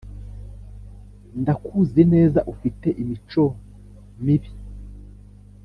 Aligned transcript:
ndakuzi 1.41 2.01
neza 2.13 2.39
ufite 2.53 2.87
imico 3.01 3.45
mibi 4.23 4.49